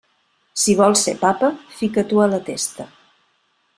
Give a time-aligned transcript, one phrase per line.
[0.61, 1.51] Si vols ser papa,
[1.81, 2.89] fica-t'ho a la testa.